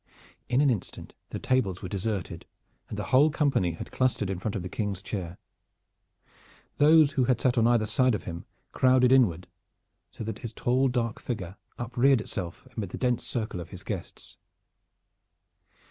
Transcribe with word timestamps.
In 0.49 0.61
an 0.61 0.71
instant 0.71 1.13
the 1.29 1.37
tables 1.37 1.83
were 1.83 1.87
deserted 1.87 2.47
and 2.89 2.97
the 2.97 3.03
whole 3.13 3.29
company 3.29 3.73
had 3.73 3.91
clustered 3.91 4.31
in 4.31 4.39
front 4.39 4.55
of 4.55 4.63
the 4.63 4.67
King's 4.67 4.99
chair. 5.03 5.37
Those 6.77 7.11
who 7.11 7.25
had 7.25 7.39
sat 7.39 7.55
on 7.55 7.67
either 7.67 7.85
side 7.85 8.15
of 8.15 8.23
him 8.23 8.45
crowded 8.71 9.11
inward 9.11 9.45
so 10.09 10.23
that 10.23 10.39
his 10.39 10.53
tall 10.53 10.87
dark 10.87 11.19
figure 11.21 11.55
upreared 11.77 12.19
itself 12.19 12.67
amid 12.75 12.89
the 12.89 12.97
dense 12.97 13.23
circle 13.23 13.59
of 13.59 13.69
his 13.69 13.83
guests. 13.83 14.39